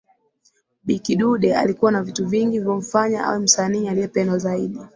[0.85, 4.79] Bi kidude alikuwa na vitu vingi vilivyomfanya awe msanii aliyependwa zaidi